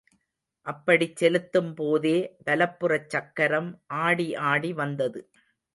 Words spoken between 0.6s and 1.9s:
அப்படிச் செலுத்தும்